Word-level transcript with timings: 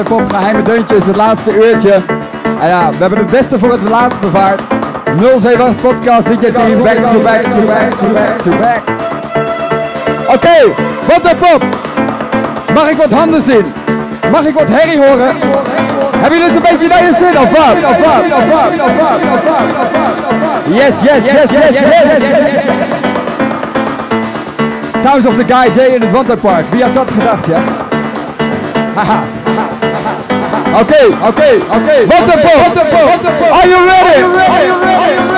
Wat 0.00 0.18
pop 0.18 0.32
geheime 0.34 0.62
deuntjes, 0.62 1.06
het 1.06 1.16
laatste 1.16 1.68
uurtje. 1.68 1.92
En 2.60 2.68
ja, 2.68 2.90
we 2.90 2.96
hebben 2.98 3.18
het 3.18 3.30
beste 3.30 3.58
voor 3.58 3.72
het 3.72 3.82
laatst 3.82 4.20
bevaard. 4.20 4.66
078 5.18 5.74
podcast, 5.74 6.26
DJ 6.26 6.50
team, 6.50 6.82
back 6.82 6.96
to 6.96 7.18
back 7.20 7.42
to 7.42 7.62
back 7.62 7.96
to 7.96 8.08
back 8.12 8.40
to 8.40 8.50
back. 8.50 8.82
Oké, 10.34 10.74
wat 11.06 11.30
een 11.30 11.36
pop. 11.36 11.64
Mag 12.74 12.90
ik 12.90 12.96
wat 12.96 13.12
handen 13.12 13.40
zien? 13.40 13.72
Mag 14.30 14.44
ik 14.44 14.54
wat 14.54 14.68
herrie 14.68 14.98
horen? 14.98 15.34
Hebben 16.16 16.38
jullie 16.38 16.44
het 16.44 16.56
een 16.56 16.62
beetje 16.70 16.88
naar 16.88 17.04
je 17.04 17.12
zin 17.12 17.38
of 17.38 17.50
wat? 17.50 17.78
Of 17.90 17.98
wat? 17.98 18.24
Of 18.38 18.48
wat? 18.48 18.72
Of 18.82 18.96
wat? 18.96 19.20
Wat? 19.30 19.40
Yes, 20.66 21.02
yes, 21.02 21.32
yes, 21.32 21.50
yes, 21.50 21.72
yes, 21.72 22.18
yes. 22.18 22.64
Sounds 25.02 25.26
of 25.26 25.34
the 25.34 25.44
Guy 25.54 25.82
J 25.82 25.94
in 25.94 26.00
het 26.00 26.12
Wanderpark. 26.12 26.68
Wie 26.70 26.82
had 26.82 26.94
dat 26.94 27.10
gedacht, 27.10 27.46
ja? 27.46 27.58
Haha. 28.94 29.22
Okay, 30.70 31.10
okay, 31.10 31.54
okay. 31.58 32.00
Vote 32.06 32.30
okay. 32.30 33.50
Are 33.50 33.66
you 33.66 33.80
ready? 33.90 34.14
Are 34.14 34.22
you 34.22 34.30
ready? 34.30 34.54
Are 34.54 34.64
you 34.64 34.76
ready? 34.78 34.94
Are 34.94 35.10
you 35.10 35.18
ready? 35.18 35.29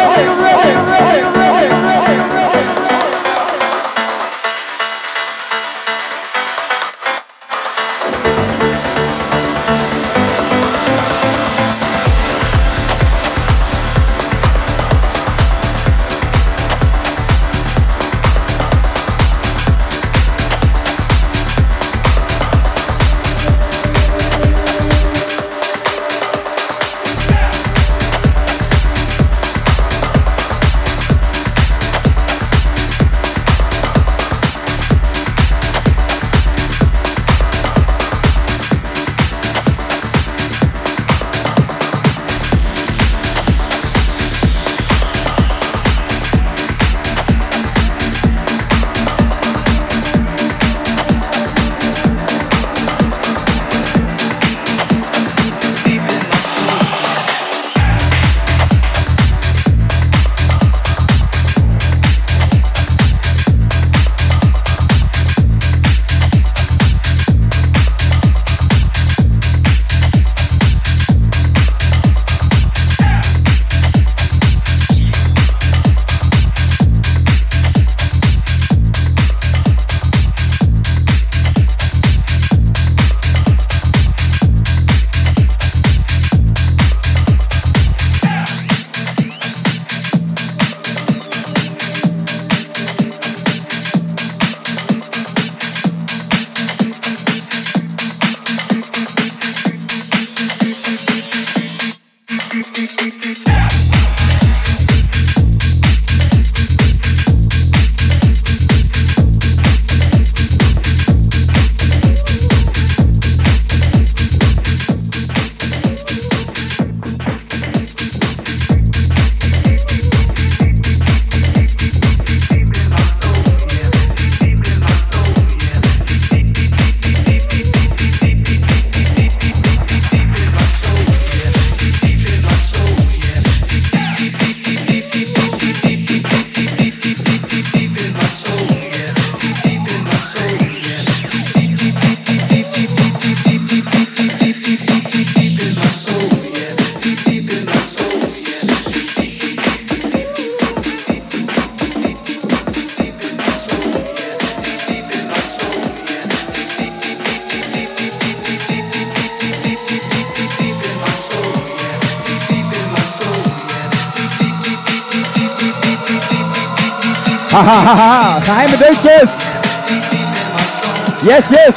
Yes, 171.33 171.51
yes. 171.51 171.77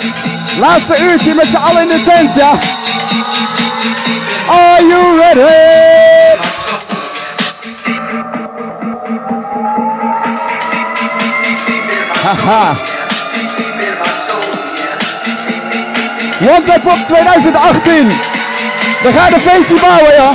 Laatste 0.60 0.98
uurtje 1.04 1.34
met 1.34 1.46
z'n 1.46 1.56
allen 1.56 1.82
in 1.82 1.88
de 1.88 2.02
tent, 2.04 2.36
ja. 2.36 2.52
Are 4.48 4.88
you 4.88 5.18
ready? 5.18 6.38
Haha. 12.24 12.76
One 16.42 16.64
Tap 16.64 16.82
Pop 16.82 17.08
2018. 17.08 18.08
We 19.04 19.12
gaan 19.12 19.30
de 19.32 19.40
feestje 19.40 19.76
bouwen, 19.80 20.14
ja. 20.14 20.34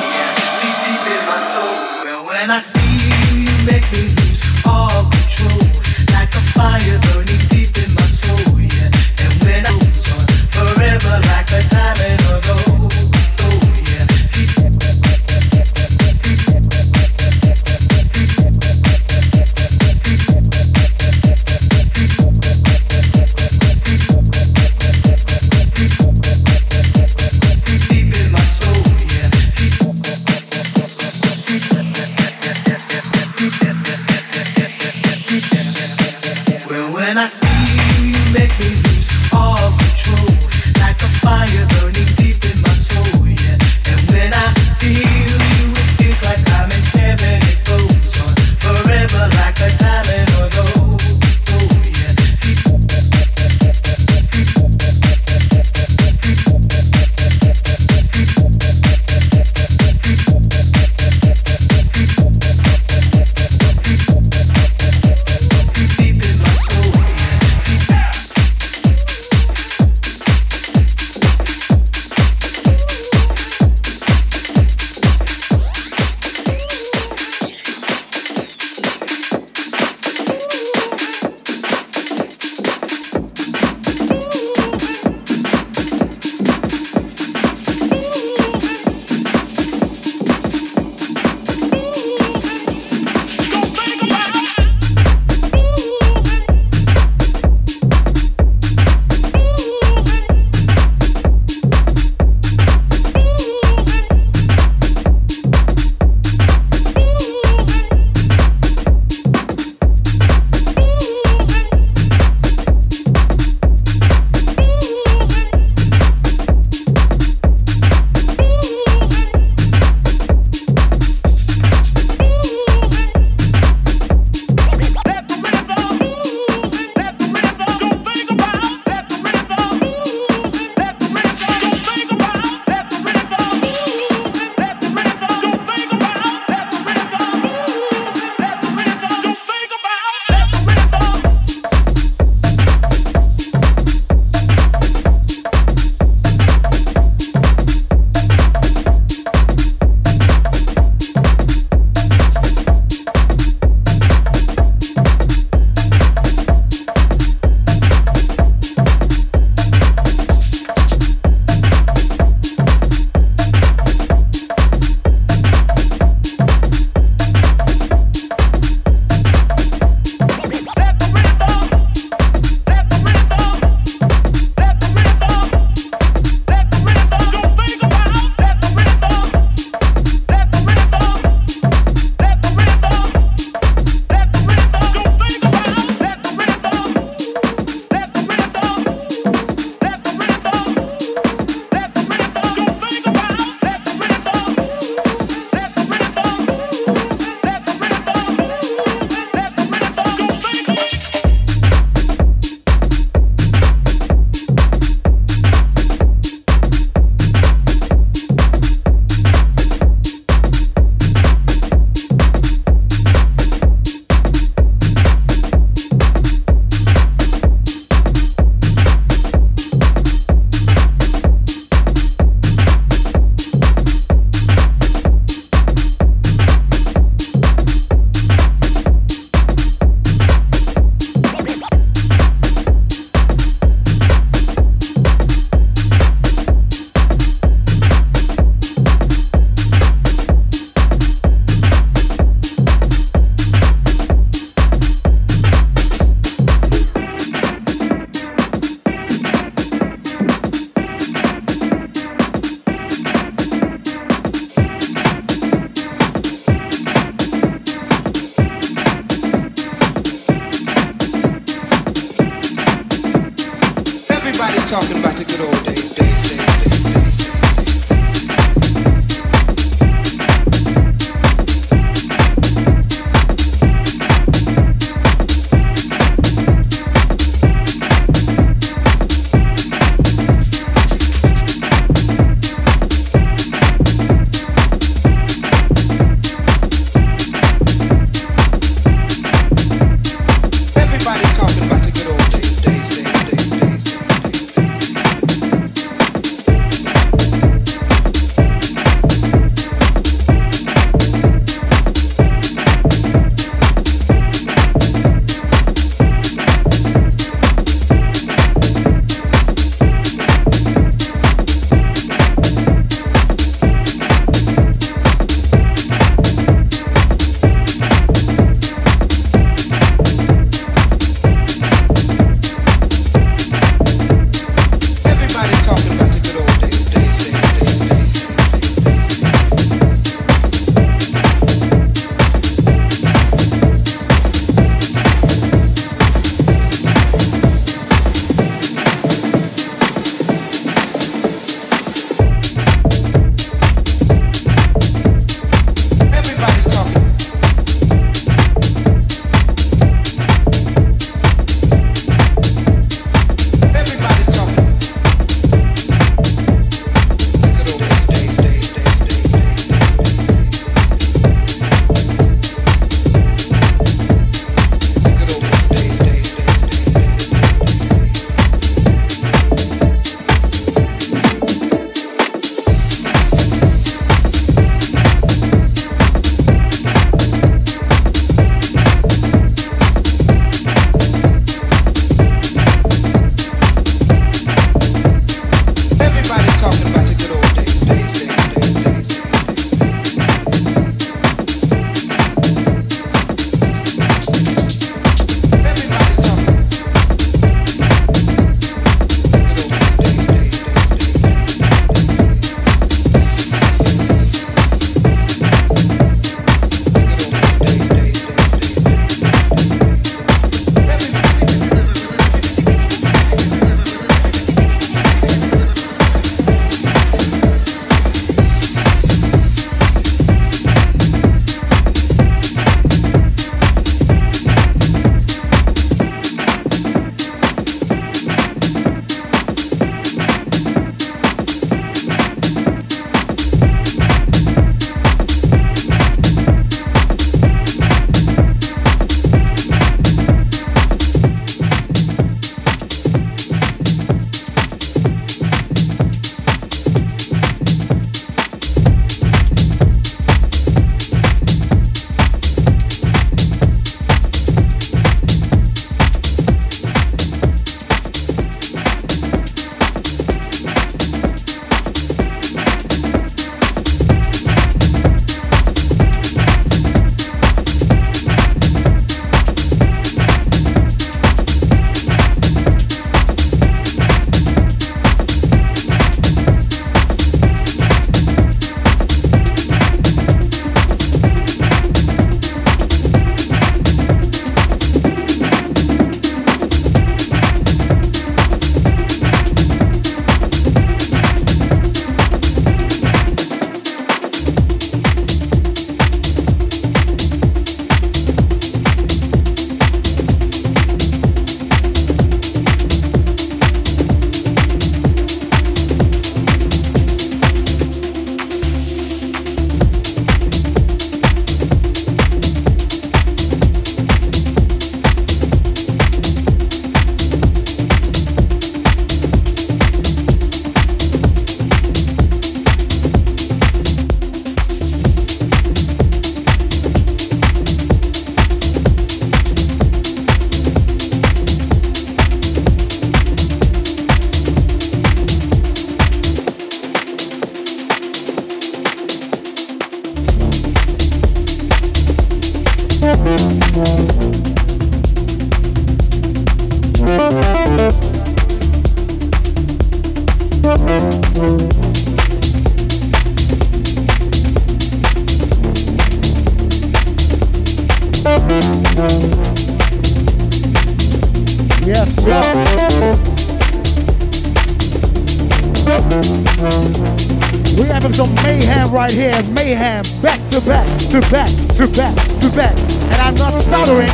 We're 566.21 567.87
having 567.87 568.13
some 568.13 568.35
mayhem 568.45 568.91
right 568.93 569.11
here. 569.11 569.43
Mayhem. 569.55 570.03
Back 570.21 570.39
to 570.51 570.61
back, 570.61 570.87
to 571.11 571.21
back, 571.31 571.49
to 571.77 571.87
back, 571.97 572.15
to 572.41 572.51
back. 572.55 572.77
And 573.11 573.21
I'm 573.25 573.35
not 573.37 573.53
stuttering. 573.63 574.11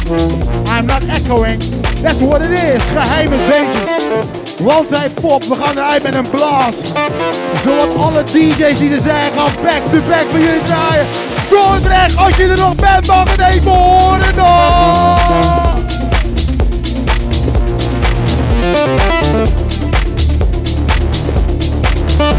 I'm 0.69 0.87
not 0.87 1.03
echoing. 1.09 1.59
That's 2.03 2.21
what 2.21 2.43
it 2.43 2.53
is. 2.53 2.83
Geheime 2.95 3.39
beetjes. 3.49 4.61
One 4.61 4.87
Time 4.87 5.11
Pop. 5.21 5.43
We 5.45 5.55
gaan 5.55 5.77
eruit 5.77 6.03
met 6.03 6.15
een 6.15 6.31
blast. 6.31 6.93
Zodat 7.65 7.97
alle 7.97 8.23
DJ's 8.23 8.79
die 8.79 8.93
er 8.93 9.01
zijn 9.01 9.33
gaan 9.33 9.53
back 9.63 9.83
to 9.93 10.01
back 10.09 10.25
voor 10.31 10.41
jullie 10.41 10.63
draaien. 10.63 11.07
Dordrecht, 11.51 12.17
als 12.17 12.37
je 12.37 12.45
er 12.45 12.59
nog 12.59 12.75
bent, 12.75 13.07
mag 13.07 13.37
het 13.37 13.55
even 13.55 13.71
horen 13.71 14.35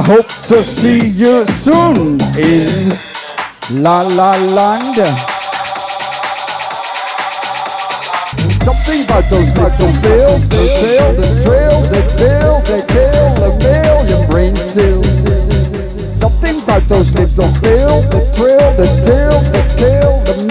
I 0.00 0.02
hope 0.02 0.28
to 0.48 0.64
see 0.64 1.12
you 1.12 1.44
soon 1.44 2.16
in 2.32 2.88
La 3.84 4.00
La 4.00 4.32
Land. 4.56 4.96
Something 8.64 9.04
about 9.04 9.28
those 9.28 9.52
little 9.60 9.92
bills, 10.00 10.48
the 10.48 10.64
bill, 10.80 11.12
the 11.12 11.28
thrill, 11.44 11.80
the 11.92 12.00
till, 12.16 12.56
they 12.64 12.80
kill 12.88 13.44
a 13.44 13.52
million 13.60 14.30
brain 14.30 14.56
cells. 14.56 15.04
Something 16.16 16.62
about 16.62 16.82
those 16.88 17.12
little 17.12 17.52
bills, 17.60 18.08
the 18.08 18.24
thrill, 18.32 18.72
the 18.80 18.88
till, 19.04 19.36
they 19.52 19.64
kill 19.76 20.16
a 20.32 20.49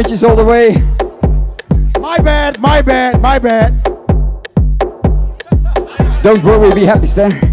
Deuntjes 0.00 0.26
all 0.26 0.34
the 0.34 0.42
way. 0.42 0.82
My 2.00 2.16
bad, 2.16 2.58
my 2.58 2.80
bad, 2.80 3.20
my 3.20 3.38
bad. 3.38 3.82
Don't 6.22 6.42
worry, 6.42 6.72
be 6.72 6.86
happy, 6.86 7.06
Stan. 7.06 7.49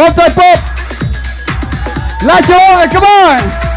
One 0.00 0.14
time 0.14 0.32
pop. 0.32 0.58
Light 2.24 2.48
your 2.48 2.58
horen, 2.58 2.90
come 2.90 3.04
on. 3.04 3.69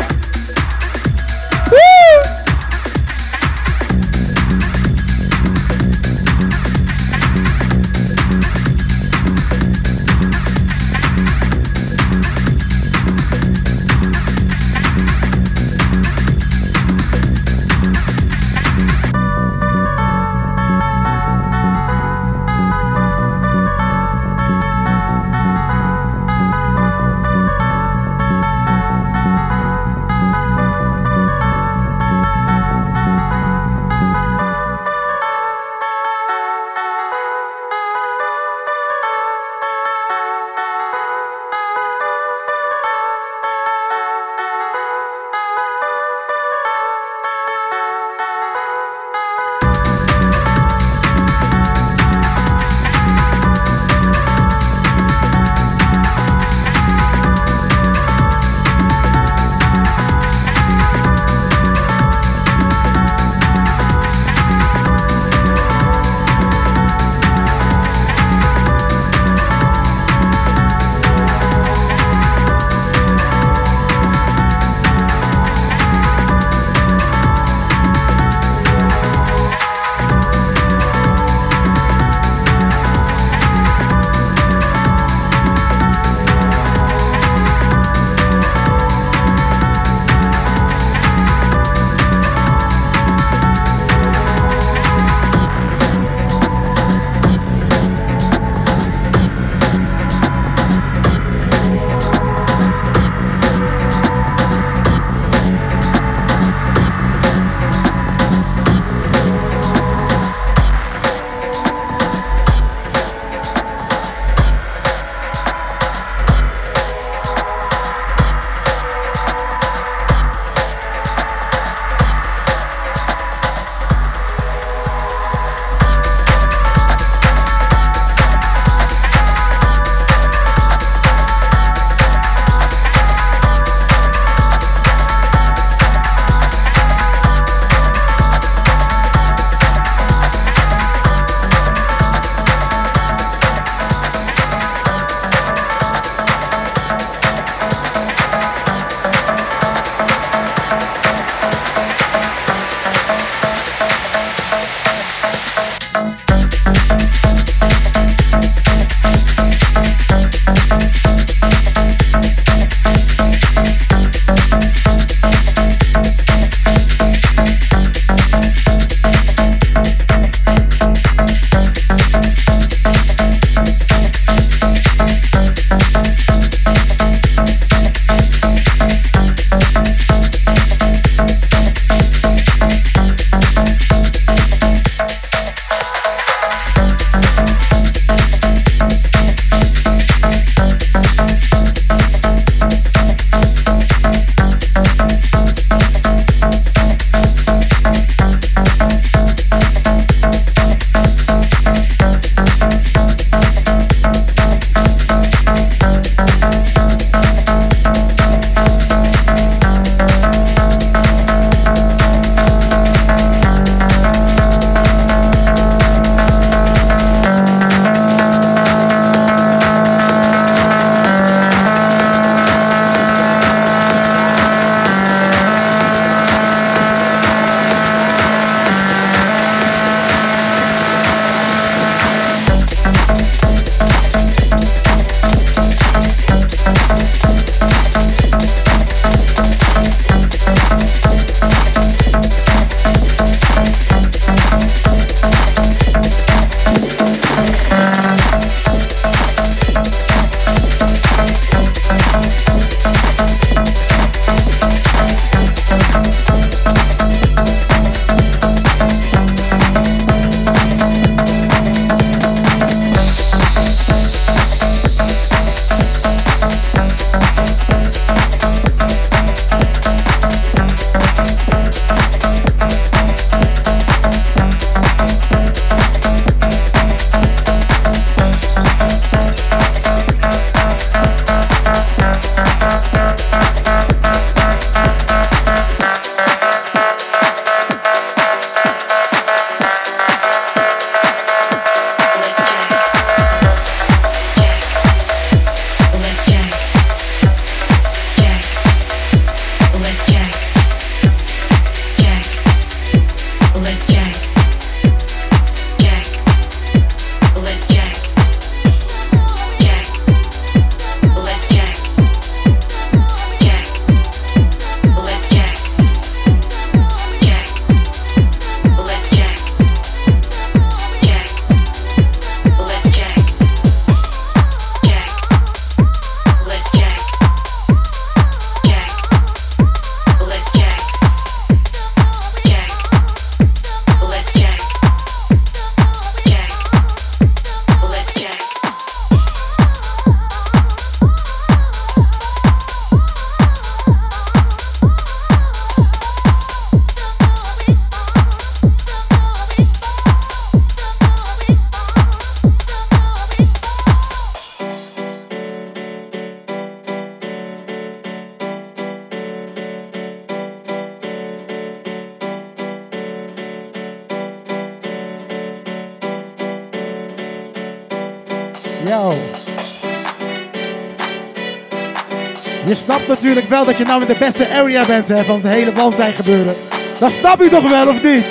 Snapt 372.84 373.08
natuurlijk 373.08 373.50
wel 373.50 373.66
dat 373.66 373.78
je 373.78 373.84
nou 373.84 374.02
in 374.02 374.08
de 374.08 374.16
beste 374.20 374.50
area 374.50 374.86
bent 374.86 375.08
hè, 375.08 375.24
van 375.24 375.40
het 375.42 375.54
hele 375.54 375.72
Valentijn 375.76 376.16
gebeuren. 376.16 376.54
Dat 377.00 377.12
snap 377.20 377.42
je 377.42 377.50
toch 377.50 377.70
wel, 377.70 377.88
of 377.88 378.04
niet? 378.04 378.26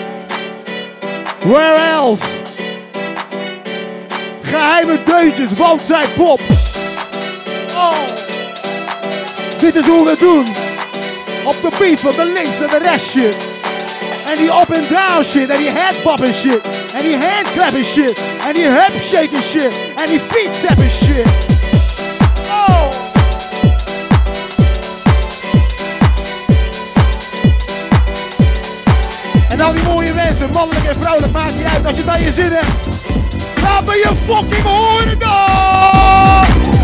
Where 1.45 1.77
else? 1.93 2.23
Geheime 4.43 5.03
deuntjes, 5.03 5.53
want 5.53 5.81
zij 5.81 6.05
pop. 6.17 6.41
Oh. 7.75 7.99
Dit 9.59 9.75
is 9.75 9.87
hoe 9.87 10.05
we 10.05 10.11
het 10.11 10.19
doen. 10.19 10.47
Op 11.45 11.57
de 11.63 11.69
beat 11.79 12.01
van 12.01 12.13
de 12.13 12.25
links 12.25 12.61
en 12.61 12.81
de 12.81 12.89
rest 12.91 13.11
shit. 13.11 13.37
En 14.31 14.37
die 14.37 14.47
up 14.47 14.77
and 14.77 14.89
down 14.89 15.23
shit. 15.25 15.49
En 15.49 15.59
die 15.59 15.71
headbopping 15.71 16.35
shit. 16.35 16.61
En 16.95 17.03
die 17.03 17.17
handclapping 17.17 17.87
shit. 17.87 18.21
En 18.47 18.55
die 18.55 18.65
hip 18.67 19.03
shit. 19.03 19.73
En 19.97 20.07
die 20.07 20.21
feet 20.21 20.67
tapping 20.67 20.91
shit. 20.91 21.52
Mensen, 30.43 30.61
mannelijk 30.61 30.87
en 30.87 31.01
vrouwelijk, 31.01 31.33
maakt 31.33 31.57
niet 31.57 31.67
uit 31.67 31.87
als 31.87 31.97
je 31.97 32.05
naar 32.05 32.23
je 32.23 32.33
zin 32.33 32.51
hebt. 32.51 32.89
Laat 33.63 33.85
me 33.85 33.95
je 33.95 34.11
fucking 34.27 34.63
horen 34.63 35.19
dan! 35.19 36.82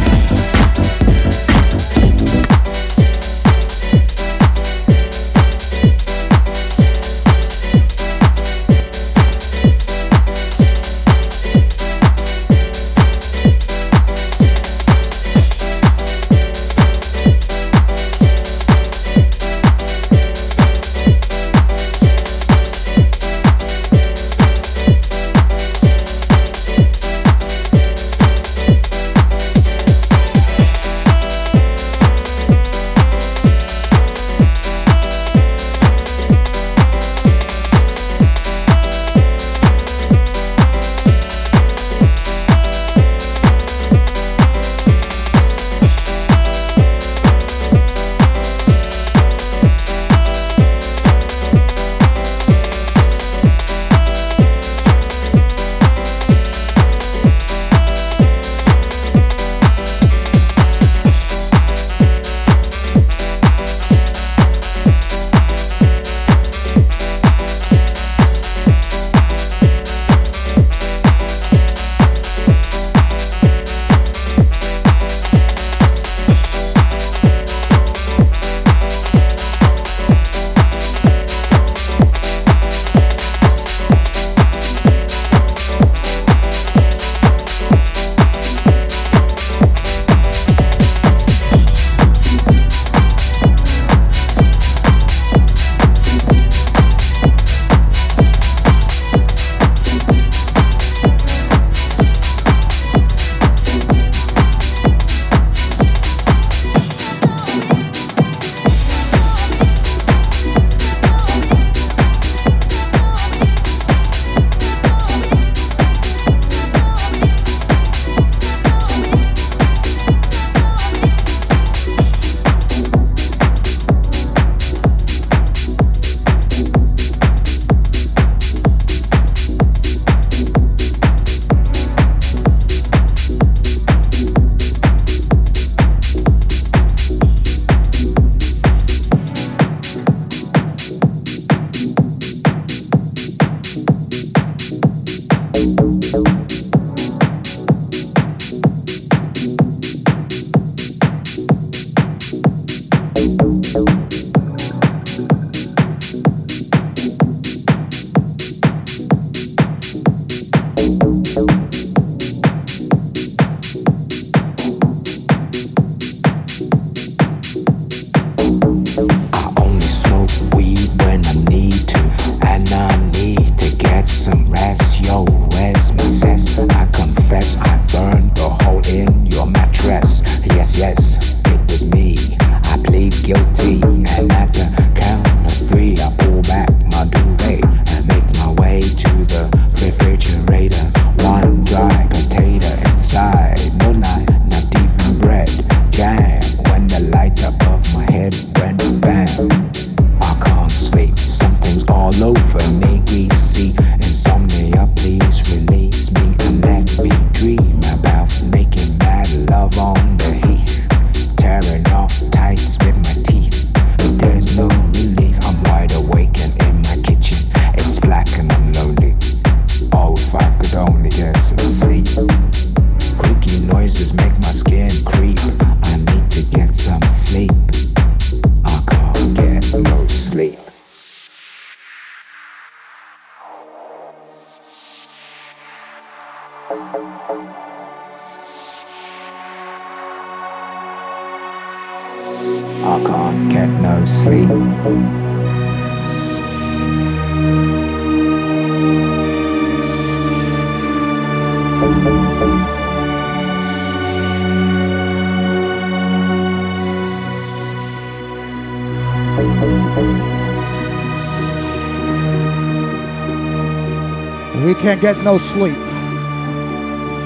Can't 265.00 265.16
get 265.16 265.24
no 265.24 265.38
sleep. 265.38 265.76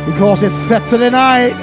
Because 0.07 0.43
it's 0.43 0.55
Saturday 0.55 1.11
night. 1.11 1.55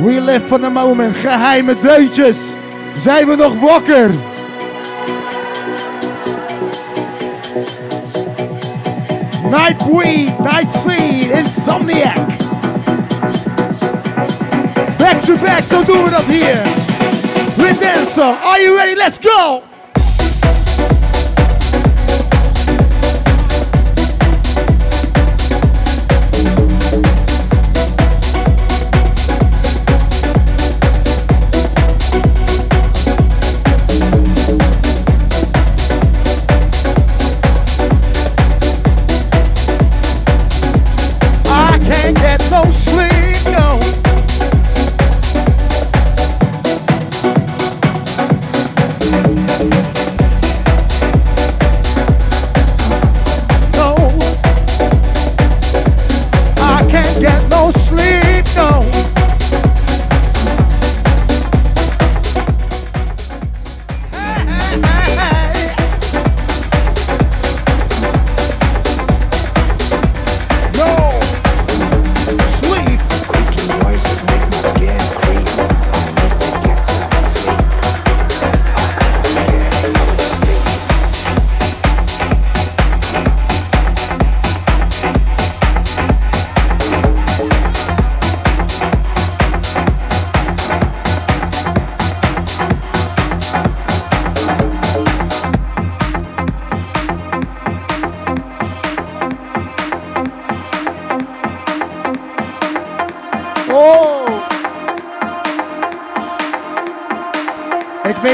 We 0.00 0.20
live 0.20 0.46
for 0.46 0.58
the 0.58 0.70
moment. 0.70 1.16
Geheime 1.16 1.74
deuntjes. 1.80 2.54
Zijn 2.98 3.26
we 3.26 3.36
nog 3.36 3.60
wakker? 3.60 4.10
Nightweed, 9.50 10.38
Night 10.38 10.70
Seed, 10.70 11.30
Insomniac. 11.30 12.16
Back 14.98 15.20
to 15.24 15.36
back, 15.36 15.64
zo 15.64 15.84
doen 15.84 16.04
we 16.04 16.10
dat 16.10 16.24
hier. 16.24 16.62
With 17.56 17.80
Dancer, 17.80 18.36
are 18.44 18.60
you 18.60 18.76
ready? 18.76 18.94
Let's 18.94 19.18
go! 19.18 19.73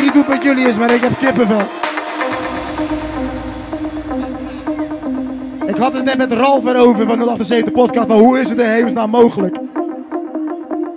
Weet 0.00 0.14
niet 0.14 0.26
het 0.26 0.34
met 0.34 0.42
jullie 0.42 0.68
is, 0.68 0.76
maar 0.76 0.90
ik 0.90 1.00
heb 1.00 1.18
kippenvel. 1.18 1.60
Ik 5.66 5.76
had 5.76 5.92
het 5.92 6.04
net 6.04 6.16
met 6.16 6.32
Ralf 6.32 6.66
erover 6.66 7.06
van 7.06 7.18
de 7.18 7.24
78 7.24 7.72
podcast. 7.72 8.06
Van 8.06 8.18
hoe 8.18 8.40
is 8.40 8.48
het 8.48 8.58
in 8.58 8.66
hemelsnaam 8.66 9.10
mogelijk? 9.10 9.56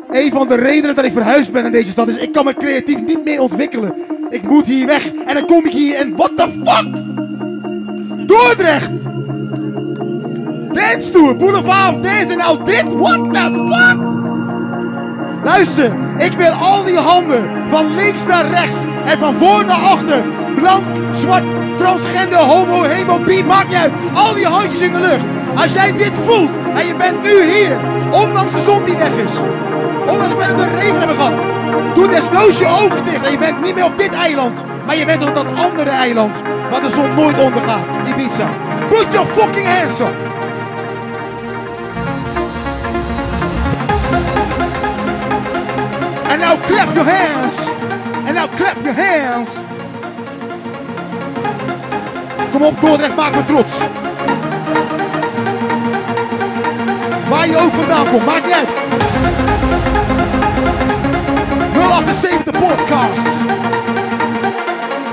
Een 0.09 0.31
van 0.31 0.47
de 0.47 0.55
redenen 0.55 0.95
dat 0.95 1.05
ik 1.05 1.11
verhuisd 1.11 1.51
ben 1.51 1.65
in 1.65 1.71
deze 1.71 1.91
stad 1.91 2.07
is, 2.07 2.17
ik 2.17 2.31
kan 2.31 2.45
me 2.45 2.53
creatief 2.53 3.05
niet 3.05 3.23
meer 3.23 3.41
ontwikkelen. 3.41 3.93
Ik 4.29 4.43
moet 4.43 4.65
hier 4.65 4.85
weg 4.85 5.11
en 5.25 5.33
dan 5.33 5.45
kom 5.45 5.65
ik 5.65 5.71
hier 5.71 5.95
en 5.95 6.15
what 6.15 6.31
the 6.37 6.47
fuck? 6.65 6.87
Dordrecht! 8.27 8.91
Dance 10.73 11.11
Tour, 11.11 11.37
Boulevard 11.37 11.95
of 11.95 12.01
Dance 12.01 12.31
en 12.31 12.37
nou 12.37 12.63
dit? 12.65 12.93
What 12.93 13.33
the 13.33 13.67
fuck? 13.69 13.97
Luister, 15.43 15.91
ik 16.17 16.31
wil 16.31 16.51
al 16.51 16.83
die 16.83 16.97
handen 16.97 17.49
van 17.69 17.95
links 17.95 18.25
naar 18.25 18.49
rechts 18.49 18.77
en 19.05 19.17
van 19.17 19.35
voor 19.39 19.65
naar 19.65 19.79
achter. 19.79 20.23
Blank, 20.55 20.83
zwart, 21.11 21.43
transgender, 21.77 22.39
homo, 22.39 22.83
hemo, 22.83 23.19
bi, 23.19 23.43
maakt 23.43 23.67
niet 23.67 23.77
uit. 23.77 23.91
Al 24.13 24.33
die 24.33 24.45
handjes 24.45 24.81
in 24.81 24.93
de 24.93 24.99
lucht. 24.99 25.25
Als 25.55 25.73
jij 25.73 25.93
dit 25.97 26.11
voelt 26.25 26.57
en 26.75 26.87
je 26.87 26.95
bent 26.95 27.23
nu 27.23 27.43
hier, 27.43 27.77
ondanks 28.11 28.51
de 28.51 28.59
zon 28.59 28.83
die 28.83 28.97
weg 28.97 29.15
is. 29.23 29.37
Ondanks 30.07 30.35
dat 30.35 30.47
we 30.47 30.55
de 30.55 30.75
regen 30.75 30.97
hebben 30.97 31.15
gehad. 31.15 31.43
Doe 31.95 32.07
desnoods 32.07 32.57
je 32.57 32.67
ogen 32.67 33.03
dicht 33.03 33.25
en 33.25 33.31
je 33.31 33.37
bent 33.37 33.61
niet 33.61 33.75
meer 33.75 33.85
op 33.85 33.97
dit 33.97 34.13
eiland. 34.13 34.63
Maar 34.85 34.95
je 34.95 35.05
bent 35.05 35.23
op 35.23 35.35
dat 35.35 35.45
andere 35.55 35.89
eiland 35.89 36.35
waar 36.71 36.81
de 36.81 36.89
zon 36.89 37.13
nooit 37.15 37.39
ondergaat. 37.39 37.85
Ibiza. 38.07 38.47
Put 38.89 39.13
your 39.13 39.27
fucking 39.35 39.67
hands 39.67 39.99
up. 39.99 40.13
And 46.29 46.39
now 46.39 46.57
clap 46.61 46.95
your 46.95 47.09
hands. 47.09 47.72
And 48.36 48.49
now 48.49 48.57
clap 48.57 48.84
your 48.84 48.93
hands. 48.93 49.59
Kom 52.51 52.61
op, 52.63 52.81
Dordrecht, 52.81 53.15
maak 53.15 53.36
me 53.36 53.45
trots. 53.45 53.77
Waar 57.29 57.47
je 57.47 57.57
ook 57.57 57.73
vandaan 57.73 58.09
komt, 58.09 58.25
maakt 58.25 58.45
niet 58.45 58.53
uit. 58.53 58.69
078 61.73 62.59
podcast. 62.59 63.27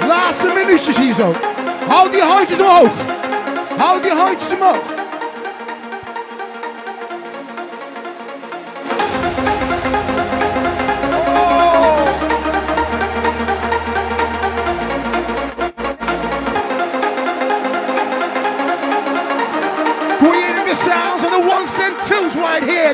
Laatste 0.06 0.52
minuutjes 0.54 0.98
hier 0.98 1.14
zo. 1.14 1.32
Houd 1.88 2.12
die 2.12 2.22
handjes 2.22 2.60
omhoog. 2.60 2.90
Houd 3.76 4.02
die 4.02 4.12
handjes 4.12 4.52
omhoog. 4.52 4.99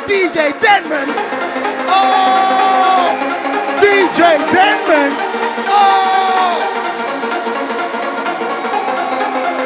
DJ 0.07 0.39
Denman. 0.61 1.09
Oh! 1.89 3.09
DJ 3.81 4.21
Denman. 4.53 5.13
Oh! 5.69 6.57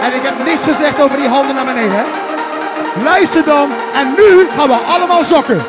En 0.03 0.15
ik 0.15 0.23
heb 0.23 0.45
niks 0.45 0.61
gezegd 0.63 1.01
over 1.01 1.19
die 1.19 1.29
handen 1.29 1.55
naar 1.55 1.65
beneden. 1.65 1.97
Hè? 1.97 2.05
Luister 3.03 3.45
dan. 3.45 3.71
En 3.95 4.15
nu 4.17 4.47
gaan 4.57 4.69
we 4.69 4.75
allemaal 4.75 5.25
zakken. 5.25 5.63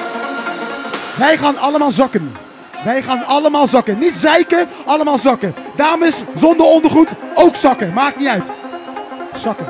Wij 1.15 1.37
gaan 1.37 1.57
allemaal 1.57 1.91
zakken. 1.91 2.35
Wij 2.83 3.01
gaan 3.01 3.25
allemaal 3.25 3.67
zakken. 3.67 3.99
Niet 3.99 4.15
zeiken, 4.15 4.67
allemaal 4.85 5.17
zakken. 5.17 5.55
Dames 5.75 6.23
zonder 6.33 6.65
ondergoed, 6.65 7.09
ook 7.35 7.55
zakken. 7.55 7.93
Maakt 7.93 8.17
niet 8.17 8.27
uit. 8.27 8.45
Zakken. 9.33 9.65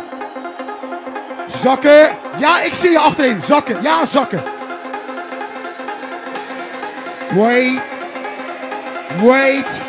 Zakken. 1.47 2.09
Ja, 2.37 2.61
ik 2.61 2.73
zie 2.73 2.91
je 2.91 2.99
achterin. 2.99 3.41
Zakken. 3.41 3.77
Ja, 3.81 4.05
zakken. 4.05 4.43
Wait. 7.35 7.81
Wait. 9.21 9.79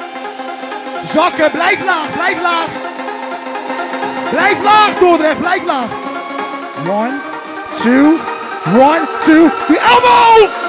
Zakken. 1.04 1.50
Blijf 1.50 1.84
laag. 1.84 2.12
Blijf 2.12 2.42
laag. 2.42 2.66
Blijf 4.30 4.62
laag, 4.62 4.98
Dordrecht. 4.98 5.38
Blijf 5.38 5.64
laag. 5.64 5.90
One, 6.88 7.20
two, 7.82 8.18
one, 8.76 9.06
two. 9.24 9.50
The 9.68 9.78
elbow! 9.78 10.61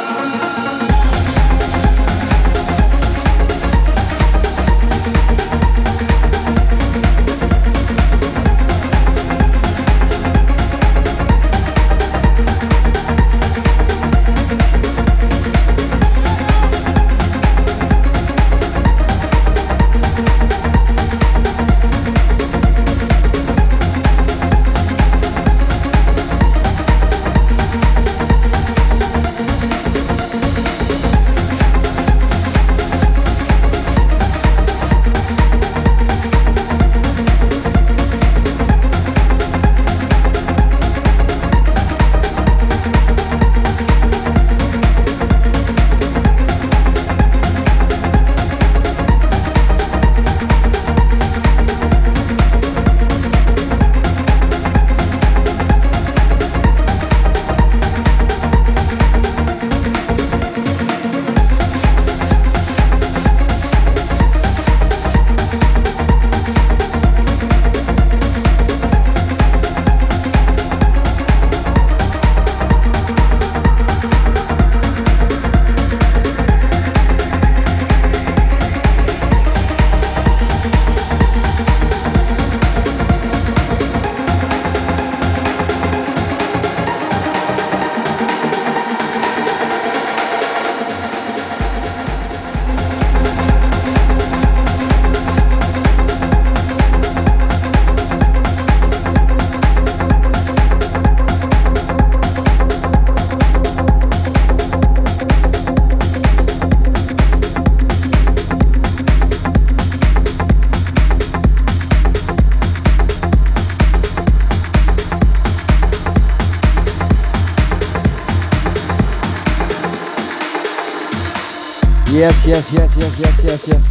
Yes, 122.13 122.45
yes, 122.45 122.71
yes, 122.71 122.95
yes, 122.95 123.19
yes, 123.19 123.43
yes, 123.43 123.67
yes. 123.67 123.83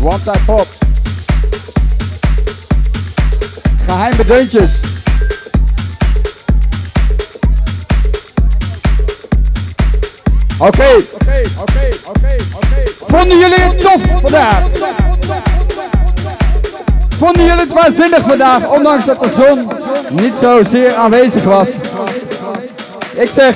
One 0.00 0.20
time 0.20 0.44
pop. 0.46 0.66
Geheime 3.86 4.24
deuntjes. 4.24 4.80
Oké. 10.58 10.68
Oké, 11.12 11.42
oké, 11.58 11.88
oké, 12.04 12.36
oké. 12.54 12.82
Vonden 13.06 13.38
jullie 13.38 13.60
het 13.60 13.80
tof 13.80 14.02
vandaag? 14.20 14.62
Vonden 17.18 17.44
jullie 17.44 17.60
het 17.60 17.72
waanzinnig 17.72 18.22
vandaag, 18.22 18.68
ondanks 18.68 19.04
dat 19.04 19.22
de 19.22 19.30
zon 19.30 19.68
niet 20.22 20.36
zo 20.36 20.62
zeer 20.62 20.94
aanwezig 20.94 21.42
was? 21.42 21.70
Ik 23.14 23.30
zeg, 23.30 23.54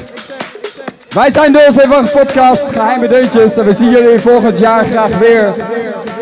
wij 1.14 1.30
zijn 1.30 1.52
de 1.52 1.64
Olsheven 1.66 2.20
podcast, 2.20 2.64
Geheime 2.72 3.08
Deuntjes. 3.08 3.56
En 3.56 3.64
we 3.64 3.72
zien 3.72 3.90
jullie 3.90 4.20
volgend 4.20 4.58
jaar 4.58 4.84
graag 4.84 5.18
weer 5.18 5.54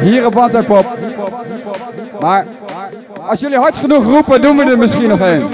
hier 0.01 0.27
op 0.27 0.35
Wat 0.35 0.67
Pop. 0.67 0.99
Maar 2.21 2.47
als 3.27 3.41
jullie 3.41 3.59
hard 3.59 3.77
genoeg 3.77 4.05
roepen, 4.05 4.41
doen 4.41 4.57
we 4.57 4.65
er 4.65 4.79
misschien 4.79 5.09
nog 5.09 5.21
één. 5.21 5.49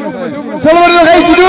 Zullen 0.54 0.80
we 0.80 0.86
er 0.86 0.92
nog 0.92 1.14
eentje 1.14 1.34
doen? 1.34 1.48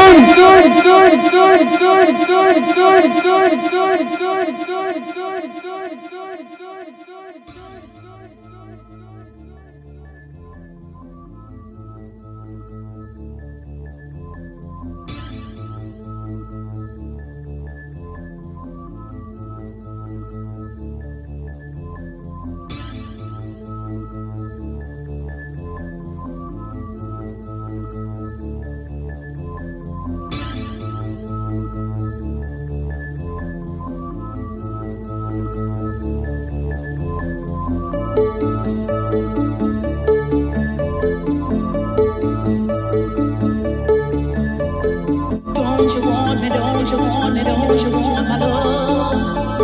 Don't 45.89 46.03
you 46.03 46.09
want 46.11 46.39
me, 46.39 46.49
don't 46.49 46.91
you 46.91 46.97
want 46.99 47.33
me, 47.33 47.43
don't 47.43 47.81
you 47.81 47.89
want 47.89 48.29
my 48.29 48.37
love? 48.37 49.57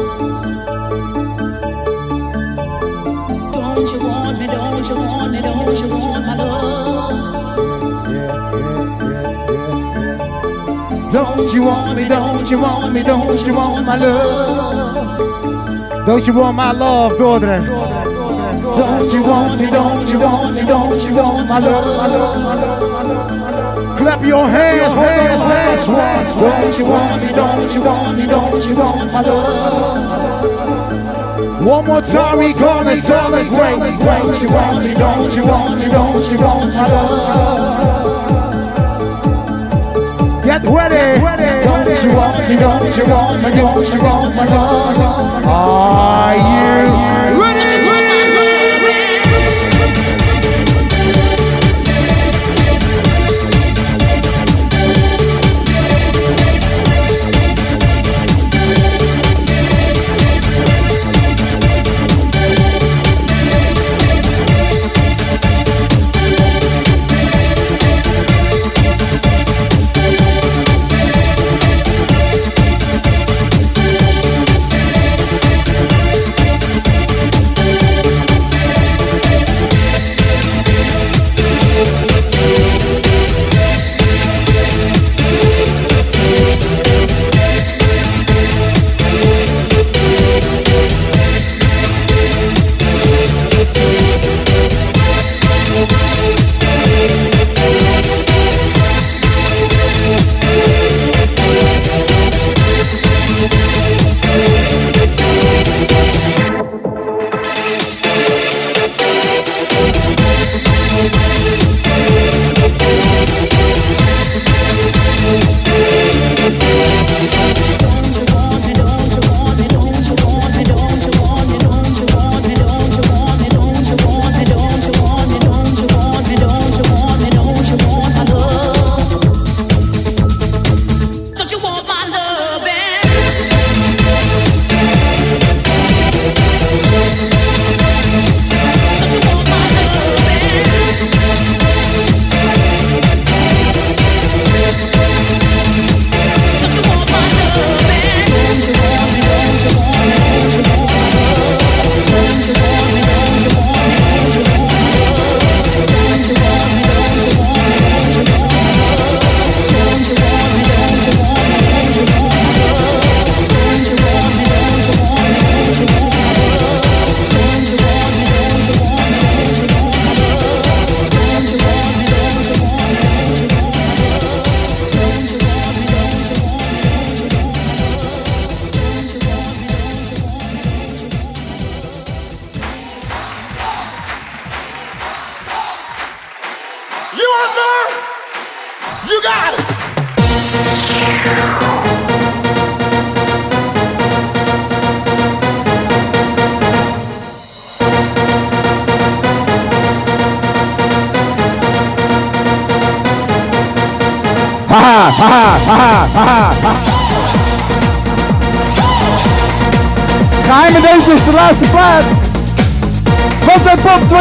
Don't 3.54 3.92
you 3.94 4.00
want 4.00 4.40
me, 4.40 4.48
don't 4.48 4.90
you 4.90 4.96
want 4.96 5.32
me, 5.32 5.42
don't 5.42 5.80
you 5.80 5.88
want 5.88 6.26
my 6.26 6.36
love? 6.36 7.12
Don't 11.14 11.54
you 11.54 11.62
want 11.62 11.96
me, 11.96 12.08
don't 12.08 12.50
you 12.50 12.60
want 12.60 12.92
me, 12.92 13.04
don't 13.04 13.46
you 13.46 13.54
want 13.54 13.86
my 13.86 13.96
love? 13.96 16.08
Don't 16.08 16.26
you 16.26 16.34
want 16.34 16.56
my 16.58 16.72
love, 16.72 17.20
Dordrecht? 17.20 17.68
Don't 18.76 19.14
you 19.14 19.22
want 19.22 19.60
me, 19.62 19.70
don't 19.70 20.10
you 20.10 20.20
want 20.20 20.56
me, 20.56 20.66
don't 20.66 21.04
you 21.04 21.14
want 21.16 21.48
my 21.48 21.60
love? 21.60 22.75
Clap 24.06 24.22
your 24.24 24.48
hands, 24.48 24.94
hands, 24.94 25.42
hands, 25.42 25.86
hands. 25.88 26.36
Don't 26.36 26.78
you 26.78 26.86
want 26.86 27.24
me, 27.24 27.30
don't 27.34 27.74
you 27.74 27.82
want 27.82 28.16
me, 28.16 28.28
don't 28.28 28.64
you 28.64 28.76
want 28.76 29.12
my 29.12 29.22
love? 29.22 30.46
One 31.66 31.86
more 31.88 32.02
time, 32.02 32.38
we 32.38 32.54
gonna 32.54 32.96
celebrate. 32.98 33.80
Don't 33.98 34.40
you 34.40 34.50
want 34.54 34.86
me, 34.86 34.94
don't 34.94 35.36
you 35.36 35.44
want 35.48 35.80
me, 35.82 35.90
don't 35.90 36.32
you 36.32 36.38
want 36.38 36.76
my 36.76 36.88
love? 36.88 38.22
Get 40.44 40.62
ready. 40.70 41.20
Don't 41.66 42.04
you 42.04 42.14
want 42.14 42.48
me, 42.48 42.56
don't 42.58 42.96
you 42.96 43.06
want 43.10 43.42
me, 43.42 43.50
don't 43.58 43.90
you 43.92 44.00
want 44.04 44.36
my 44.36 44.46
love? 44.46 45.46
Are 45.48 46.36
you 46.36 46.65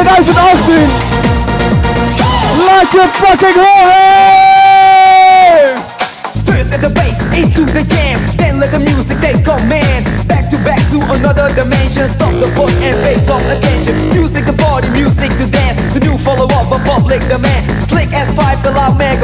2018. 0.05 0.89
Laat 2.67 2.93
je 2.93 3.05
fucking 3.13 3.59
horen! 3.65 4.45
First 6.45 6.75
at 6.75 6.81
the 6.81 6.91
bass, 6.93 7.19
into 7.33 7.65
the 7.73 7.83
jam, 7.93 8.19
then 8.37 8.59
let 8.59 8.71
the 8.71 8.79
music 8.79 9.17
take 9.25 9.41
command. 9.45 10.03
Back 10.29 10.51
to 10.51 10.59
back 10.69 10.83
to 10.93 11.01
another 11.17 11.49
dimension. 11.55 12.09
Stop 12.09 12.33
the 12.37 12.49
pause 12.57 12.77
and 12.85 12.97
pay 13.03 13.17
some 13.17 13.45
attention. 13.49 13.95
Music 14.13 14.45
the 14.45 14.53
body, 14.53 14.89
music 14.93 15.33
to 15.41 15.47
dance. 15.49 15.81
The 15.97 16.01
new 16.05 16.17
follow 16.19 16.47
up 16.53 16.69
of 16.69 16.85
public 16.85 17.25
demand. 17.33 17.65
Slick 17.89 18.13
as 18.13 18.29
five, 18.37 18.61
the 18.63 18.71
loud 18.77 18.99
megaphone. 18.99 19.24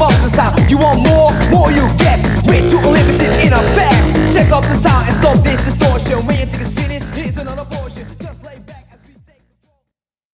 off 0.00 0.16
the 0.22 0.28
sound. 0.28 0.70
You 0.70 0.78
want 0.78 1.06
more? 1.06 1.30
More 1.50 1.70
you 1.70 1.86
get. 1.98 2.18
We're 2.46 2.68
too 2.68 2.80
limited 2.80 3.32
in 3.44 3.52
effect. 3.52 4.32
Check 4.32 4.52
off 4.52 4.66
the 4.66 4.74
sound. 4.74 4.89